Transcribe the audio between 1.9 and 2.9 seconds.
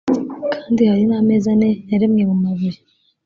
yaremwe mu mabuye